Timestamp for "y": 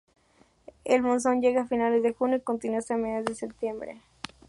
2.37-2.41